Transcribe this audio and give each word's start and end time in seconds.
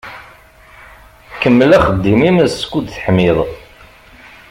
Kemmel 1.41 1.71
axeddim-im 1.77 2.37
skud 2.53 2.85
teḥmiḍ. 2.87 3.37